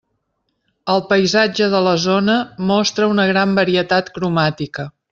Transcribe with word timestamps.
El 0.93 1.03
paisatge 1.11 1.69
de 1.75 1.83
la 1.89 1.95
zona 2.07 2.39
mostra 2.73 3.13
una 3.15 3.29
gran 3.35 3.57
varietat 3.63 4.15
cromàtica. 4.19 4.93